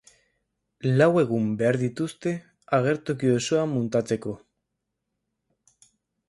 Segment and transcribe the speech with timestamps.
[1.01, 2.33] Lau egun behar dituzte
[2.79, 4.35] agertoki osoa muntatzeko.